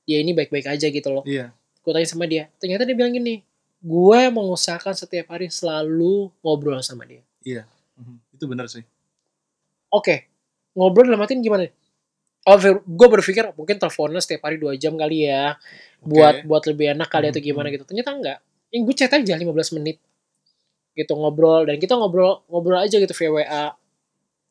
[0.07, 1.23] dia ini baik-baik aja gitu loh.
[1.25, 1.51] Iya.
[1.81, 3.39] gue tanya sama dia ternyata dia bilang gini
[3.79, 7.23] gue mengusahakan setiap hari selalu ngobrol sama dia.
[7.97, 8.15] Mhm.
[8.35, 8.83] Itu benar sih.
[9.89, 10.15] oke
[10.75, 11.65] ngobrol dalam artian gimana?
[12.47, 15.59] Oh gue berpikir mungkin teleponnya setiap hari dua jam kali ya
[15.99, 17.83] buat buat lebih enak kali atau Hmm, gimana gitu.
[17.83, 18.39] Ternyata enggak.
[18.71, 19.97] Yang gue chat aja 15 menit
[20.97, 23.65] gitu ngobrol dan kita ngobrol ngobrol aja gitu via WA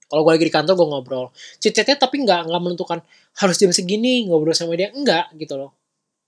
[0.07, 1.27] kalau gue lagi di kantor gue ngobrol
[1.59, 3.03] chat-chatnya tapi nggak nggak menentukan
[3.37, 5.75] harus jam segini ngobrol sama dia enggak gitu loh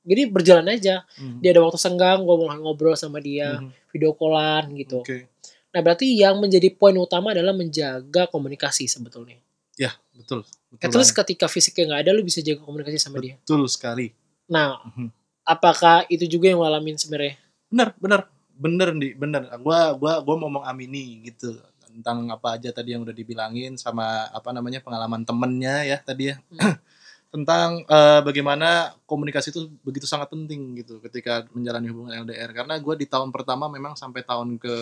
[0.02, 1.38] jadi berjalan aja Mhm.
[1.38, 3.70] dia ada waktu senggang gue mulai ngobrol sama dia Mhm.
[3.88, 5.30] video callan gitu Oke.
[5.70, 9.38] nah berarti yang menjadi poin utama adalah menjaga komunikasi sebetulnya
[9.78, 10.42] Ya, betul.
[10.74, 11.14] Betul, banget.
[11.14, 14.10] ketika fisiknya nggak ada lu bisa jaga komunikasi sama dia betul sekali.
[14.44, 15.14] nah Mhm.
[15.44, 18.20] apakah itu juga yang lo alamin sebenarnya Benar, benar.
[18.58, 19.42] Benar nih, benar.
[19.62, 21.54] Gua gua gua mau mengamini gitu
[21.88, 26.36] tentang apa aja tadi yang udah dibilangin sama apa namanya pengalaman temennya ya tadi ya.
[26.58, 26.76] Hmm.
[27.28, 32.94] tentang eh, bagaimana komunikasi itu begitu sangat penting gitu ketika menjalani hubungan LDR karena gue
[32.96, 34.74] di tahun pertama memang sampai tahun ke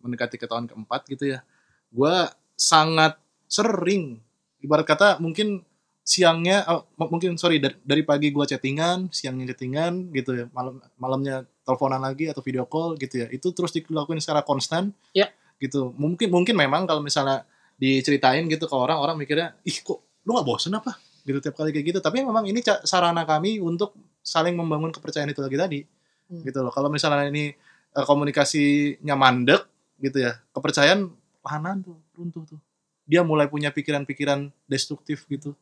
[0.00, 1.44] mendekati ke tahun keempat gitu ya
[1.92, 2.16] gue
[2.56, 4.24] sangat sering
[4.64, 5.60] ibarat kata mungkin
[6.00, 11.44] siangnya oh, mungkin sorry dari, dari pagi gue chattingan siangnya chattingan gitu ya malam malamnya
[11.66, 13.28] teleponan lagi atau video call gitu ya.
[13.28, 14.94] Itu terus dilakuin secara konstan.
[15.10, 15.34] Ya.
[15.58, 15.90] gitu.
[15.98, 17.42] Mungkin mungkin memang kalau misalnya
[17.76, 20.94] diceritain gitu ke orang orang mikirnya ih kok lu nggak bosen apa?
[21.26, 21.98] Gitu tiap kali kayak gitu.
[21.98, 25.80] Tapi memang ini sarana kami untuk saling membangun kepercayaan itu lagi tadi.
[26.26, 26.42] Hmm.
[26.42, 26.70] gitu loh.
[26.74, 27.54] Kalau misalnya ini
[27.94, 29.62] eh, komunikasinya mandek
[30.02, 31.10] gitu ya kepercayaan
[31.42, 32.60] panan tuh runtuh tuh.
[33.06, 35.54] Dia mulai punya pikiran-pikiran destruktif gitu.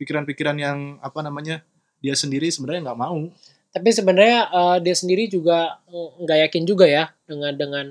[0.00, 1.60] Pikiran-pikiran yang apa namanya
[2.00, 3.32] dia sendiri sebenarnya nggak mau
[3.76, 7.86] tapi sebenarnya eh, dia sendiri juga nggak yakin juga ya dengan dengan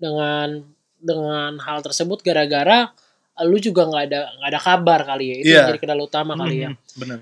[0.00, 0.48] dengan
[0.96, 2.24] dengan hal tersebut.
[2.24, 2.88] Gara-gara
[3.36, 5.36] eh, lu juga nggak ada nggak ada kabar kali ya.
[5.36, 5.56] Itu Iya.
[5.60, 6.70] yang jadi kendala utama kali ya.
[6.72, 7.20] Mhm, bener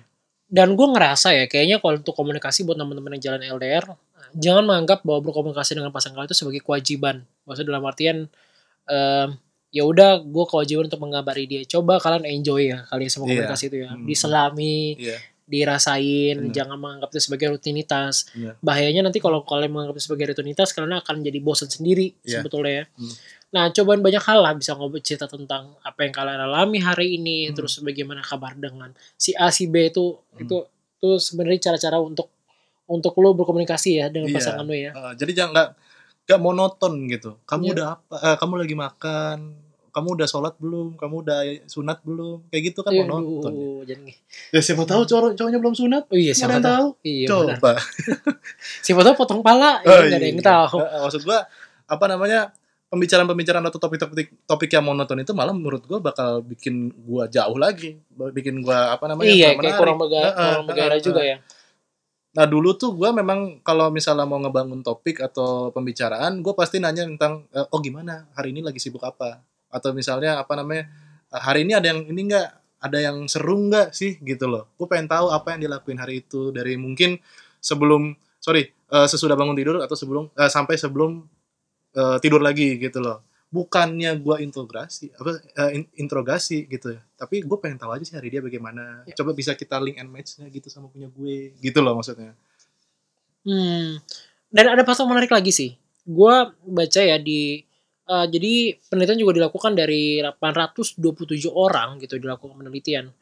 [0.48, 3.84] dan gue ngerasa ya kayaknya kalau untuk komunikasi buat teman-teman yang jalan LDR
[4.32, 7.20] jangan menganggap bahwa berkomunikasi dengan pasangan kalian itu sebagai kewajiban.
[7.44, 8.16] Maksudnya dalam artian
[8.88, 9.28] em,
[9.68, 11.60] ya udah gue kewajiban untuk mengabari dia.
[11.68, 13.44] Coba kalian enjoy ya kali sama Iya.
[13.44, 13.88] komunikasi itu ya.
[13.92, 14.08] Hmm.
[14.08, 16.52] diselami iya dirasain Benar.
[16.52, 18.54] jangan menganggap itu sebagai rutinitas Iya.
[18.60, 22.40] bahayanya nanti kalau kalian menganggap itu sebagai rutinitas kalian akan jadi bosan sendiri Iya.
[22.40, 23.12] sebetulnya ya Hmm.
[23.48, 27.48] nah cobain banyak hal lah bisa ngobrol cerita tentang apa yang kalian alami hari ini
[27.48, 27.56] Hmm.
[27.56, 30.44] terus bagaimana kabar dengan si A si B itu Hmm.
[30.44, 30.56] itu
[30.98, 32.28] itu sebenarnya cara-cara untuk
[32.84, 34.36] untuk lo berkomunikasi ya dengan Iya.
[34.36, 35.68] pasangan lo ya Eh, jadi jangan nggak
[36.24, 37.72] nggak monoton gitu kamu Iya.
[37.72, 39.38] udah apa eh, kamu lagi makan
[39.98, 40.94] kamu udah sholat belum?
[40.94, 42.46] Kamu udah sunat belum?
[42.46, 43.96] Kayak gitu kan Iya, monoton ya.
[44.54, 46.02] ya siapa tahu cowok cowoknya belum sunat.
[46.06, 46.86] Oh iya ada siapa yang tahu.
[47.02, 47.72] iya coba.
[48.86, 50.46] siapa tahu potong pala ya Oh, ada yang iya.
[50.46, 50.78] tahu.
[50.78, 51.38] Eh, maksud gua
[51.84, 52.54] apa namanya
[52.88, 57.98] pembicaraan-pembicaraan atau topik-topik topik yang monoton itu malah menurut gua bakal bikin gua jauh lagi.
[58.14, 61.28] Bikin gua apa namanya iya kayak kurang bega- eh, kurang eh, juga eh.
[61.34, 61.38] ya.
[62.28, 67.02] Nah dulu tuh gue memang kalau misalnya mau ngebangun topik atau pembicaraan, gue pasti nanya
[67.02, 68.28] tentang eh, oh gimana?
[68.36, 70.88] Hari ini lagi sibuk apa, atau misalnya apa namanya
[71.32, 72.48] "Eh, hari ini ada yang ini nggak,
[72.84, 74.70] ada yang seru nggak sih gitu loh.
[74.78, 77.18] Gue pengen tahu apa yang dilakuin hari itu dari mungkin
[77.60, 81.24] sebelum sorry eh, sesudah bangun tidur atau sebelum eh, sampai sebelum
[82.22, 83.26] tidur lagi gitu loh.
[83.50, 88.14] Bukannya gue integrasi apa eh, in- interogasi gitu ya, tapi gue pengen tahu aja sih
[88.14, 89.02] hari dia bagaimana.
[89.08, 89.18] Ya.
[89.18, 92.38] Coba bisa kita link and match gitu sama punya gue gitu loh maksudnya.
[93.42, 93.98] Hmm.
[94.52, 95.70] Dan ada pasal menarik lagi sih.
[96.08, 97.64] Gua baca ya di
[98.08, 98.54] eh, jadi
[98.88, 103.12] penelitian juga dilakukan dari 827 orang gitu dilakukan penelitian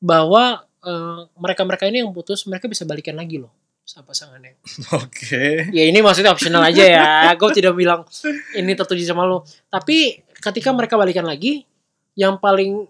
[0.00, 3.52] bahwa eh, mereka-mereka ini yang putus mereka bisa balikan lagi loh.
[3.86, 4.58] sama pasangannya.
[4.98, 5.70] Oke.
[5.70, 7.06] Ya ini maksudnya optional aja ya.
[7.38, 8.02] Gue tidak bilang
[8.58, 9.46] ini tertuju sama lo.
[9.70, 11.62] Tapi ketika mereka balikan lagi,
[12.18, 12.82] yang paling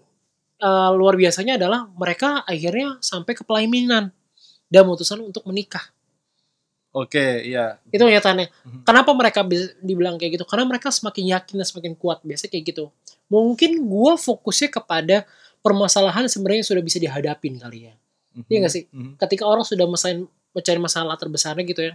[0.57, 4.09] eh, luar biasanya adalah mereka akhirnya sampai ke pelaminan
[4.73, 5.93] dan memutuskan untuk menikah.
[6.95, 7.77] Oke, iya.
[7.91, 8.47] Itu kenyataannya.
[8.47, 8.79] Mhm.
[8.87, 10.45] Kenapa mereka bisa dibilang kayak gitu?
[10.47, 12.23] Karena mereka semakin yakin dan semakin kuat.
[12.25, 12.85] Biasanya kayak gitu.
[13.27, 15.27] Mungkin gue fokusnya kepada
[15.59, 17.93] permasalahan sebenarnya yang sudah bisa dihadapin kali ya.
[18.47, 18.83] Iya nggak sih?
[18.89, 19.17] Mhm.
[19.19, 20.23] Ketika orang sudah mencari,
[20.53, 21.93] mencari masalah terbesarnya gitu ya,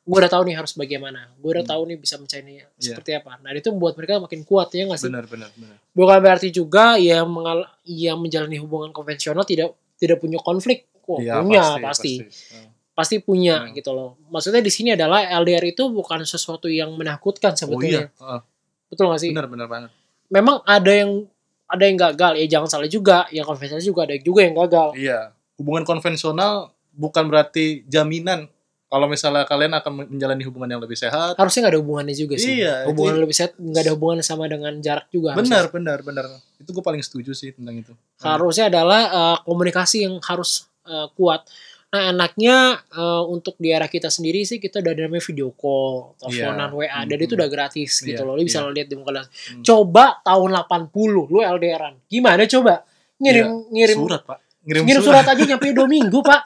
[0.00, 1.30] gue udah tahu nih harus bagaimana.
[1.36, 1.72] Gue udah Hmm.
[1.76, 3.36] tahu nih bisa mencarinya seperti apa.
[3.42, 5.10] Nah itu membuat mereka makin kuat ya nggak sih?
[5.12, 5.76] Benar, benar, benar.
[5.92, 10.88] Bukan berarti juga yang mengal yang menjalani hubungan konvensional tidak tidak punya konflik.
[11.04, 11.82] Wah, Iya, punya pasti.
[11.84, 12.79] Pasti, pasti.
[13.18, 13.72] Punya Hmm.
[13.72, 14.20] gitu loh.
[14.26, 18.00] Maksudnya di sini adalah LDR itu bukan sesuatu yang menakutkan Oh iya, sebetulnya.
[18.12, 18.40] Heeh.
[18.88, 19.30] Betul gak sih?
[19.30, 19.90] benar, benar banget.
[20.28, 21.24] Memang ada yang
[21.66, 25.20] ada yang gagal ya jangan salah juga yang konvensional juga ada juga yang gagal Iya,
[25.54, 26.52] hubungan konvensional
[26.90, 28.50] bukan berarti jaminan
[28.84, 31.38] kalau misalnya kalian akan menjalani hubungan yang lebih sehat.
[31.38, 34.50] harusnya nggak ada hubungannya juga sih Iya, hubungan itu- lebih sehat nggak ada hubungan sama
[34.50, 36.26] dengan jarak juga Benar, benar, benar.
[36.58, 37.94] Itu gue paling setuju sih tentang itu.
[38.18, 41.46] harusnya, harusnya adalah eh, komunikasi yang harus eh, kuat
[41.90, 42.56] nah enaknya
[42.88, 47.02] eh, untuk di era kita sendiri sih kita udah ada namanya video call teleponan WA
[47.02, 47.24] dan Mhm.
[47.24, 48.70] itu udah gratis gitu Iya, loh lu bisa iya.
[48.70, 49.34] lihat di muka langsung.
[49.34, 49.62] Hmm.
[49.62, 54.38] coba tahun 80 lu LDRan gimana coba ngirim ngirim Iya, surat, Pak.
[54.60, 55.24] Ngirim, ngirim surat.
[55.24, 56.40] surat aja nyampe dua minggu pak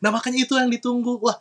[0.00, 1.20] Nah, makanya itu yang ditunggu.
[1.20, 1.38] Wah,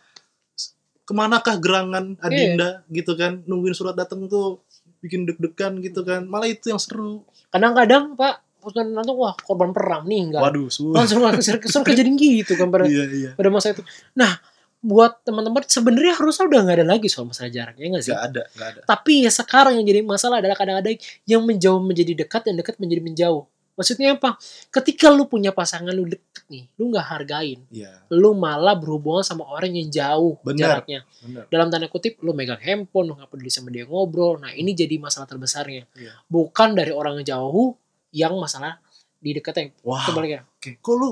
[1.01, 3.41] ke manakah gerangan Adinda gitu kan?
[3.43, 4.61] Nungguin surat datang tuh
[4.99, 6.23] bikin deg-degan gitu kan.
[6.23, 7.25] Malah itu yang seru.
[7.47, 10.95] kadang-kadang pak putusan nanti wah korban perang nih enggak Waduh, surat.
[10.99, 13.29] langsung langsung langsung kejadian gitu kan pada Iya, iya.
[13.33, 14.35] pada masa itu nah
[14.77, 18.23] buat teman-teman sebenarnya harusnya udah nggak ada lagi soal masalah jarak ya nggak sih Gak
[18.29, 18.79] ada, gak ada.
[18.85, 23.01] tapi ya sekarang yang jadi masalah adalah kadang-kadang yang menjauh menjadi dekat dan dekat menjadi
[23.01, 24.37] menjauh maksudnya apa
[24.71, 29.45] ketika lu punya pasangan lu deket nih lu nggak hargain Iya, lu malah berhubungan sama
[29.45, 30.81] orang yang jauh Benar.
[30.81, 31.45] jaraknya benar.
[31.49, 34.97] dalam tanda kutip lu megang handphone lu nggak peduli sama dia ngobrol nah ini jadi
[34.97, 36.13] masalah terbesarnya Iya.
[36.25, 37.77] bukan dari orang yang jauh
[38.09, 38.79] yang masalah
[39.17, 40.77] di dekatnya Wah, sebaliknya oke.
[40.77, 41.09] Kok lu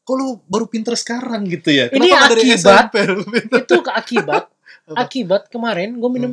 [0.00, 1.86] kok lu baru pinter sekarang gitu ya?
[1.88, 2.94] Ini nggak dari akibat- SMP
[3.56, 4.44] itu akibat
[4.90, 4.96] Apa?
[4.98, 6.32] akibat kemarin gue minum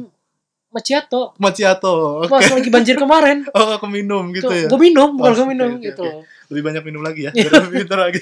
[0.68, 2.22] macchiato Macchiato.
[2.22, 2.32] Oke.
[2.32, 4.66] pas lagi banjir kemarin Oh, aku minum gitu ya.
[4.66, 7.32] gue minum bukan Oh, gue minum oke, gitu loh Lebih banyak minum lagi ya.
[7.36, 7.44] Iya.
[7.46, 8.22] Biar lebih pinter lagi.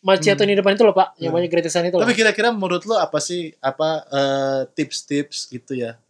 [0.00, 1.36] macchiato di depan itu loh pak yang Hmm.
[1.36, 6.00] banyak gratisan itu loh Tapi kira-kira menurut lo apa sih apa eh, tips-tips gitu ya?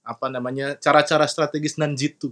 [0.00, 0.74] Apa namanya?
[0.76, 2.30] Cara-cara strategis nanjitsu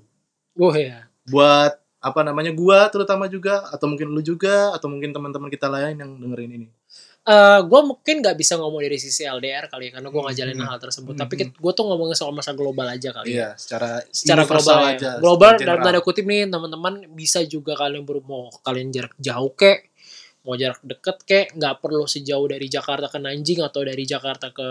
[0.59, 5.49] oh ya buat apa namanya gua terutama juga atau mungkin lu juga atau mungkin teman-teman
[5.49, 6.69] kita lain yang dengerin ini.
[7.25, 10.59] Eh gue mungkin nggak bisa ngomong dari sisi LDR kali ya karena gue nggak jalanin
[10.59, 10.71] Hmm.
[10.71, 11.21] hal tersebut Hmm.
[11.21, 14.89] tapi gue tuh ngomongin soal masa global aja kali ya Iya, secara secara universal global
[14.89, 15.05] aja.
[15.05, 15.21] ya.
[15.21, 19.53] global secara dalam tanda kutip nih teman-teman bisa juga kalian ber mau kalian jarak jauh
[19.53, 19.93] kek
[20.41, 24.69] mau jarak deket kek nggak perlu sejauh dari Jakarta ke Nanjing atau dari Jakarta ke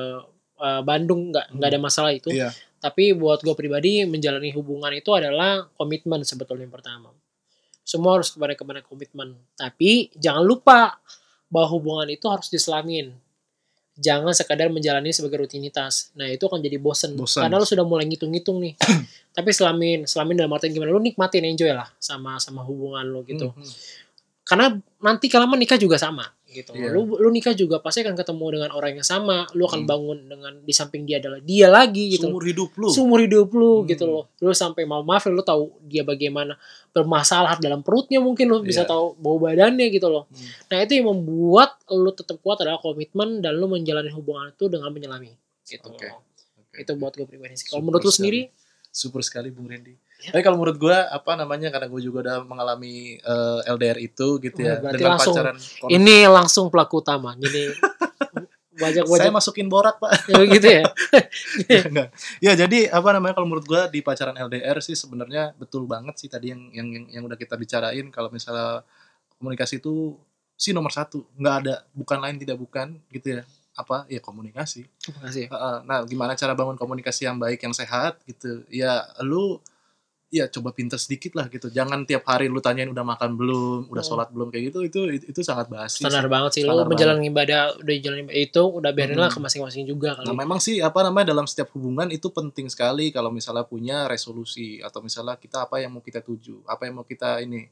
[0.57, 2.33] eh, Bandung nggak nggak ada masalah itu.
[2.33, 2.53] Iya.
[2.77, 7.09] tapi buat gue pribadi menjalani hubungan itu adalah komitmen sebetulnya yang pertama.
[7.81, 9.33] Semua harus kepada kepada komitmen.
[9.57, 10.93] Tapi jangan lupa
[11.49, 13.17] bahwa hubungan itu harus diselamin
[13.97, 16.13] jangan sekadar menjalani sebagai rutinitas.
[16.13, 17.41] Nah itu akan jadi bosen, Bosen.
[17.41, 18.77] karena lu sudah mulai ngitung-ngitung nih.
[19.37, 20.93] Tapi selamin selamin dalam artian gimana?
[20.93, 23.51] Lu nikmatin enjoy lah sama sama hubungan lu gitu.
[23.51, 23.75] Hmm, hmm.
[24.47, 24.65] karena
[25.01, 26.95] nanti kalau nikah juga sama gitu Iya.
[26.95, 29.89] lu lu nikah juga pasti akan ketemu dengan orang yang sama lu akan Hmm.
[29.89, 32.87] bangun dengan di samping dia adalah dia lagi gitu Seumur hidup lu.
[32.87, 33.87] seumur hidup lu Hmm.
[33.87, 36.55] gitu loh lu sampai mau maaf lu tahu dia bagaimana
[36.89, 38.89] bermasalah dalam perutnya mungkin lu bisa Iya.
[38.89, 40.47] tahu bau badannya gitu loh Hmm.
[40.67, 44.89] nah itu yang membuat lu tetap kuat adalah komitmen dan lu menjalani hubungan itu dengan
[44.89, 46.07] menyelami gitu Oke.
[46.07, 46.23] loh.
[46.63, 46.79] Oke.
[46.79, 48.47] itu buat gue pribadi sih kalau menurut lu sendiri
[48.87, 49.93] Super sekali Bung Randy.
[50.17, 50.33] Ya.
[50.33, 54.59] Tapi kalau menurut gua apa namanya karena gue juga udah mengalami eh, LDR itu gitu
[54.65, 57.37] ya berarti dengan langsung pacaran kon- ini langsung pelaku utama.
[57.43, 57.69] Jadi
[58.77, 60.29] banyak saya masukin borak pak.
[60.53, 60.85] Gitu ya?
[61.85, 62.09] Enggak.
[62.37, 66.29] ya jadi apa namanya kalau menurut gua di pacaran LDR sih sebenarnya betul banget sih
[66.29, 68.05] tadi yang yang yang, yang udah kita bicarain.
[68.13, 68.85] Kalau misalnya
[69.41, 70.13] komunikasi itu
[70.53, 71.25] sih nomor satu.
[71.37, 73.41] Nggak ada bukan lain tidak bukan gitu ya.
[73.73, 74.05] Apa?
[74.09, 74.85] Ya komunikasi.
[75.21, 75.75] Kasih Heeh.
[75.85, 78.61] nah gimana cara bangun komunikasi yang baik yang sehat gitu.
[78.69, 79.57] Ya lu
[80.27, 84.03] ya coba pinter sedikit lah gitu jangan tiap hari lu tanyain udah makan belum udah
[84.03, 84.09] Hmm.
[84.11, 86.31] sholat belum kayak gitu itu itu, itu sangat basi standar sih.
[86.31, 89.39] banget sih lu Standar menjalani ibadah udah jalan ibadah itu udah biarin lah Hmm.
[89.39, 93.07] ke masing-masing juga kali Nah, memang sih apa namanya dalam setiap hubungan itu penting sekali
[93.15, 97.07] kalau misalnya punya resolusi atau misalnya kita apa yang mau kita tuju, apa yang mau
[97.07, 97.71] kita ini.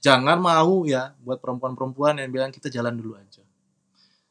[0.00, 3.44] Jangan mau ya buat perempuan-perempuan yang bilang kita jalan dulu aja.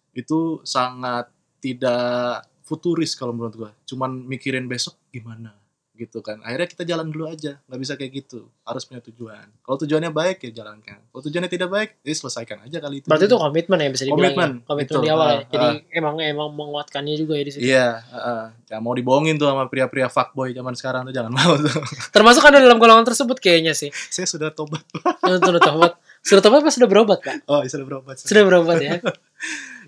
[0.09, 1.29] Itu sangat
[1.61, 3.71] tidak futuris kalau menurut gua.
[3.85, 5.53] Cuman mikirin besok gimana
[5.99, 9.75] gitu kan akhirnya kita jalan dulu aja nggak bisa kayak gitu harus punya tujuan kalau
[9.77, 13.35] tujuannya baik ya jalankan kalau tujuannya tidak baik ya selesaikan aja kali itu Berarti itu
[13.35, 14.65] komitmen ya bisa dibilang Komitmen, ya.
[14.65, 15.01] Komitmen betul.
[15.03, 15.35] di awal ya.
[15.35, 17.61] Ah, Jadi emang emang menguatkannya juga ya di situ.
[17.61, 18.43] iya heeh.
[18.65, 21.75] jangan mau dibohongin tuh sama pria-pria fuckboy zaman sekarang tuh jangan mau tuh
[22.15, 23.91] Termasuk ada dalam golongan tersebut kayaknya sih.
[24.07, 24.81] saya sudah tobat
[25.43, 25.93] sudah tobat.
[26.19, 27.47] Sudah tobat apa sudah berobat, Pak?
[27.47, 28.91] oh sudah berobat Sudah berobat ya.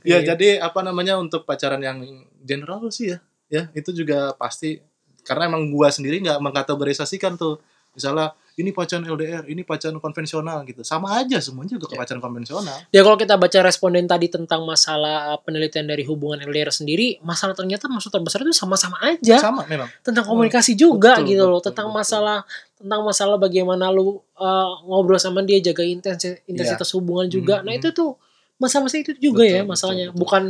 [0.02, 0.34] Ya Iya.
[0.34, 2.02] jadi apa namanya untuk pacaran yang
[2.41, 4.82] general sih ya, ya itu juga pasti
[5.21, 7.60] karena emang gua sendiri nggak mengkategorisasikan tuh
[7.91, 11.99] misalnya ini pacaran LDR, ini pacaran konvensional gitu, sama aja semuanya juga ke Ya.
[12.03, 12.77] pacaran konvensional.
[12.91, 17.55] Ya kalau kita baca responden tadi tentang masalah uh, penelitian dari hubungan LDR sendiri, masalah
[17.55, 19.39] ternyata maksud terbesar itu sama-sama aja.
[19.39, 19.88] Sama memang.
[20.03, 21.99] tentang komunikasi juga Betul, gitu loh betul, tentang betul.
[22.03, 22.38] masalah
[22.75, 27.73] tentang masalah bagaimana lu uh, ngobrol sama dia jaga intensi- intensitas hubungan juga Mhm, nah
[27.73, 27.79] mhm.
[27.81, 28.10] itu tuh
[28.57, 30.19] masa-masa itu juga Betul, ya betul, masalahnya betul.
[30.21, 30.43] bukan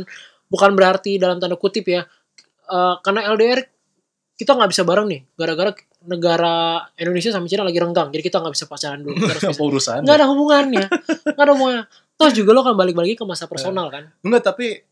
[0.48, 2.02] bukan berarti dalam tanda kutip ya
[2.68, 3.62] uh, karena LDR
[4.36, 5.70] kita nggak bisa bareng nih gara-gara
[6.02, 9.14] negara Indonesia sama Cina lagi renggang jadi kita nggak bisa pacaran dulu.
[9.22, 10.02] Bisa- urusan?
[10.02, 10.86] nggak ada hubungannya
[11.32, 11.84] nggak ada hubungannya.
[12.18, 14.10] Toh juga lo kan balik lagi ke masa personal kan?
[14.22, 14.82] Enggak, tapi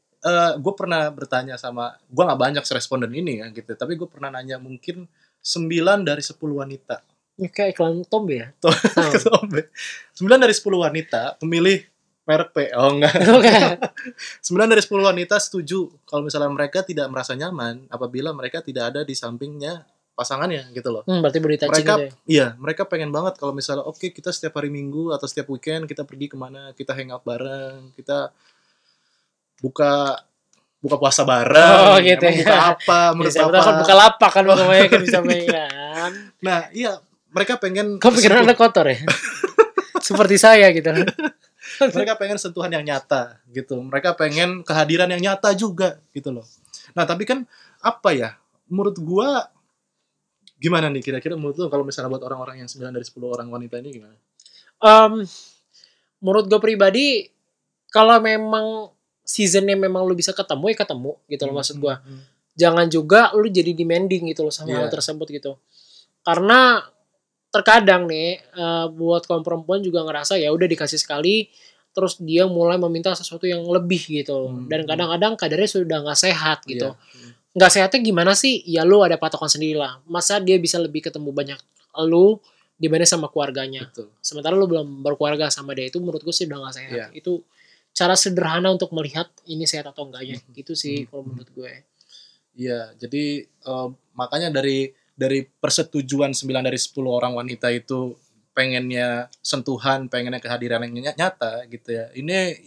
[0.60, 4.60] gue pernah bertanya sama gue nggak banyak responden ini ya gitu, tapi gue pernah nanya
[4.60, 5.08] mungkin
[5.40, 7.00] 9 dari 10 wanita.
[7.40, 8.52] Ini kayak iklan Tombe ya?
[8.60, 9.40] Tuh, Oh.
[9.48, 11.80] 9 dari 10 wanita pemilih
[12.30, 12.70] merek P.
[12.78, 13.10] Oh enggak.
[14.46, 19.00] 9 dari 10 wanita setuju kalau misalnya mereka tidak merasa nyaman apabila mereka tidak ada
[19.02, 19.82] di sampingnya
[20.14, 21.02] pasangannya gitu loh.
[21.08, 22.10] Hmm, berarti berita Mereka gitu ya.
[22.28, 26.04] iya, mereka pengen banget kalau misalnya oke kita setiap hari Minggu atau setiap weekend kita
[26.04, 28.28] pergi ke mana, kita hangout bareng, kita
[29.64, 30.20] buka
[30.80, 31.80] buka puasa bareng.
[31.88, 32.44] Oh, gitu Emang ya.
[32.44, 33.58] buka apa, menurut Bisa apa?
[33.60, 36.12] kan buka lapak kan pokoknya kan bisa main kan.
[36.40, 36.92] Nah, iya,
[37.32, 39.00] mereka pengen Kau pikiran anda kotor ya?
[40.08, 40.88] Seperti saya gitu.
[41.96, 46.46] mereka pengen sentuhan yang nyata gitu mereka pengen kehadiran yang nyata juga gitu loh
[46.92, 47.44] nah tapi kan
[47.80, 48.30] apa ya
[48.68, 49.48] menurut gua
[50.60, 53.80] gimana nih kira-kira menurut lu kalau misalnya buat orang-orang yang 9 dari 10 orang wanita
[53.80, 54.16] ini gimana
[54.80, 55.28] Em,
[56.24, 57.28] menurut gue pribadi,
[57.92, 58.88] kalau memang
[59.20, 61.94] seasonnya memang lu bisa ketemu ya ketemu gitu loh maksud gue.
[62.00, 62.22] Hmm, hmm.
[62.56, 64.92] Jangan juga lu jadi demanding gitu loh sama hal Iya.
[64.96, 65.60] tersebut gitu.
[66.24, 66.80] Karena
[67.52, 71.50] terkadang nih eh, buat kaum perempuan juga ngerasa ya udah dikasih sekali
[71.90, 74.66] terus dia mulai meminta sesuatu yang lebih gitu Hmm.
[74.66, 76.94] dan kadang-kadang kadarnya sudah nggak sehat gitu Iya.
[76.94, 77.30] Hmm.
[77.50, 78.62] nggak sehatnya gimana sih?
[78.62, 79.98] Ya lu ada patokan sendiri lah.
[80.06, 81.58] Masa dia bisa lebih ketemu banyak
[82.06, 82.38] lu
[82.78, 83.90] dibanding sama keluarganya.
[83.90, 86.94] betul Sementara lu belum berkeluarga sama dia itu menurut gue sih udah gak sehat.
[86.94, 87.06] Iya.
[87.12, 87.42] Itu
[87.90, 90.38] cara sederhana untuk melihat ini sehat atau enggaknya.
[90.38, 90.54] Hmm.
[90.54, 91.06] Gitu sih Hmm.
[91.10, 91.72] kalau menurut gue.
[92.52, 98.14] iya jadi eh, makanya dari dari persetujuan 9 dari 10 orang wanita itu
[98.60, 102.12] pengennya sentuhan pengennya kehadiran yang ny- nyata gitu ya.
[102.12, 102.60] Ini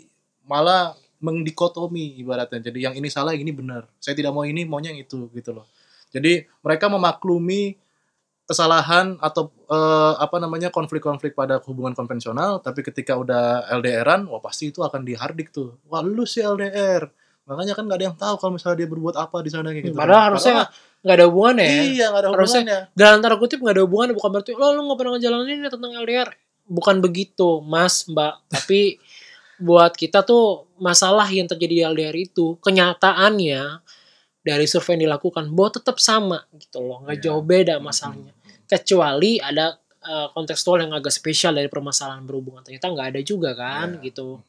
[0.49, 2.73] malah mendikotomi ibaratnya.
[2.73, 3.85] Jadi yang ini salah yang ini benar.
[4.01, 5.69] Saya tidak mau ini maunya yang itu gitu loh.
[6.09, 7.77] Jadi mereka memaklumi
[8.43, 14.73] kesalahan atau eh, apa namanya konflik-konflik pada hubungan konvensional tapi ketika udah LDRan wah pasti
[14.73, 15.77] itu akan dihardik tuh.
[15.87, 17.05] Wah lu sih LDR
[17.43, 19.95] makanya kan nggak ada yang tahu kalau misalnya dia berbuat apa di sana kayak gitu
[19.95, 20.71] Padahal harusnya
[21.03, 21.81] nggak ada hubungannya ya.
[21.83, 24.81] iya nggak ada harusnya- hubungannya Dalam tanda kutip nggak ada hubungan bukan berarti lo lo
[24.81, 26.29] nggak pernah ngejalanin ini tentang LDR.
[26.63, 28.33] Bukan begitu, Mas, Mbak.
[28.47, 28.95] Tapi
[29.59, 33.83] buat kita tuh masalah yang terjadi di LDR itu kenyataannya
[34.39, 37.23] dari survei yang dilakukan bahwa tetap sama gitu loh, nggak Iya.
[37.27, 38.31] jauh beda masalahnya.
[38.63, 42.59] Kecuali ada eh, kontekstual yang agak spesial dari permasalahan berhubungan.
[42.59, 44.03] Ternyata nggak ada juga kan Iya.
[44.03, 44.39] gitu.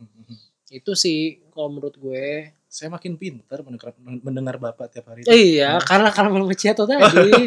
[0.69, 1.19] Itu sih
[1.51, 2.51] kalau menurut gue.
[2.75, 5.23] Saya makin pintar mendengar, mendengar bapak tiap hari.
[5.31, 7.47] Iya, karena karena belum ngeciat tuh tadi.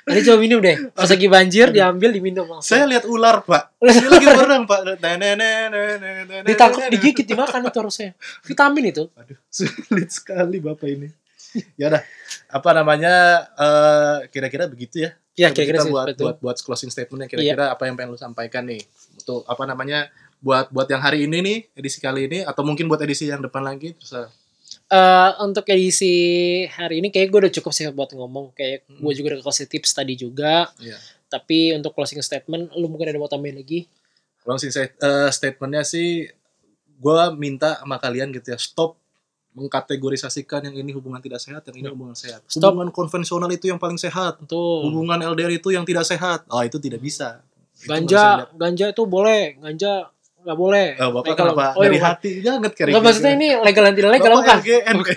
[0.00, 0.88] Tadi coba minum deh.
[0.96, 2.64] Pas lagi banjir diambil diminum langsung.
[2.64, 3.76] saya lihat ular pak.
[3.84, 4.80] Saya lagi berenang pak.
[6.48, 8.16] Ditangkap digigit dimakan itu harusnya
[8.48, 9.04] vitamin itu.
[9.12, 11.12] Aduh sulit sekali bapak ini.
[11.76, 12.02] Ya udah
[12.48, 15.12] apa namanya eh, kira-kira begitu ya.
[15.36, 18.64] Ya Coba kira-kira kita buat buat buat closing statementnya kira-kira apa yang pengen lu sampaikan
[18.64, 18.80] nih.
[19.20, 20.08] Untuk apa namanya
[20.40, 23.60] buat buat yang hari ini nih edisi kali ini atau mungkin buat edisi yang depan
[23.60, 24.45] lagi terus
[24.86, 26.14] Eh, untuk edisi
[26.68, 29.02] hari ini kayak gue udah cukup sih buat ngomong kayak Hmm.
[29.02, 30.94] gue juga udah kasih tips tadi juga Iya.
[31.26, 33.90] tapi untuk closing statement lu mungkin ada mau tambahin lagi
[34.38, 34.86] closing eh,
[35.28, 36.30] statementnya sih
[36.96, 38.94] gue minta sama kalian gitu ya stop
[39.52, 41.92] mengkategorisasikan yang ini hubungan tidak sehat yang ini Ya.
[41.92, 42.70] hubungan sehat Stop.
[42.70, 46.78] hubungan konvensional itu yang paling sehat tuh hubungan LDR itu yang tidak sehat oh itu
[46.78, 47.42] tidak bisa
[47.74, 48.50] Itu ganja dilihat.
[48.54, 50.14] ganja itu boleh ganja
[50.46, 51.38] nggak boleh Oh, bapak Legal.
[51.42, 52.06] kenapa oh, iya, dari bukan.
[52.06, 53.02] hati jangan kayak Nggak, gitu.
[53.02, 54.94] maksudnya ini legal dan tidak legal bukan LGN.
[55.02, 55.16] Bukan.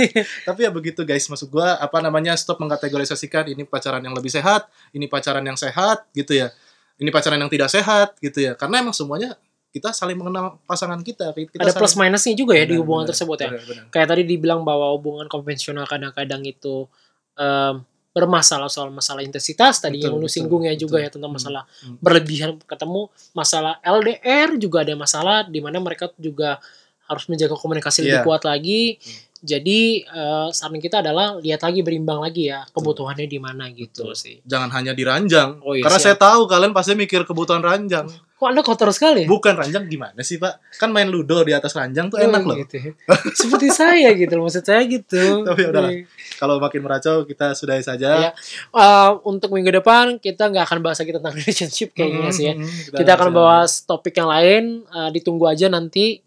[0.48, 4.64] tapi ya begitu guys maksud gua apa namanya stop mengkategorisasikan ini pacaran yang lebih sehat
[4.90, 6.48] ini pacaran yang sehat gitu ya
[6.96, 9.34] ini pacaran yang tidak sehat gitu ya karena emang semuanya
[9.70, 13.04] kita saling mengenal pasangan kita kita ada plus saling- minusnya juga ya di Benar, hubungan
[13.04, 13.84] benar, tersebut ya benar, benar.
[13.88, 16.86] kayak tadi dibilang bahwa hubungan konvensional kadang-kadang itu
[17.34, 21.06] em, bermasalah soal masalah intensitas tadi Betul, yang lu betul, singgung ya juga betul.
[21.06, 21.96] ya tentang Hmm, masalah hmm.
[22.02, 23.00] berlebihan ketemu
[23.32, 26.58] masalah LDR juga ada masalah di mana mereka juga
[27.06, 28.26] harus menjaga komunikasi lebih Iya.
[28.26, 28.98] kuat lagi.
[28.98, 29.28] Hmm.
[29.40, 34.12] Jadi eh, saran kita adalah lihat lagi berimbang lagi ya kebutuhannya di mana gitu Betul.
[34.12, 34.36] sih.
[34.44, 35.64] Jangan hanya di ranjang.
[35.64, 36.06] Oh, iya, Karena siap.
[36.12, 38.04] saya tahu kalian pasti mikir kebutuhan ranjang.
[38.40, 39.22] Kok anda kotor sekali?
[39.22, 39.28] ya?
[39.28, 40.72] Bukan ranjang gimana sih, Pak?
[40.74, 42.56] Kan main ludo di atas ranjang tuh enak Oh, loh.
[42.58, 42.96] gitu.
[43.36, 45.20] Seperti saya gitu loh, maksud saya gitu.
[45.44, 45.92] Tapi udahlah.
[45.92, 46.08] Iya.
[46.34, 48.10] Kalau makin meracau kita sudahi saja.
[48.16, 48.30] Iya.
[48.66, 52.54] Eh, untuk minggu depan kita nggak akan bahas lagi tentang relationship kayaknya Hmm, sih ya.
[52.56, 53.38] hmm, Kita akan bisa.
[53.38, 54.64] bahas topik yang lain.
[54.88, 56.24] eh, ditunggu aja nanti.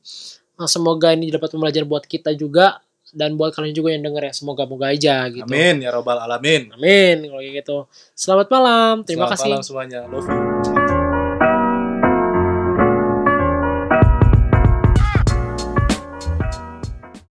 [0.53, 2.77] Eh, semoga ini dapat pembelajaran buat kita juga
[3.09, 4.33] dan buat kalian juga yang denger ya.
[4.33, 5.43] Semoga moga aja gitu.
[5.43, 6.69] Amin ya robbal alamin.
[6.71, 7.77] Amin kalau kayak gitu.
[8.13, 9.01] Selamat malam.
[9.01, 9.49] Terima Selamat kasih.
[9.49, 9.99] malam semuanya.
[10.05, 10.52] Love you.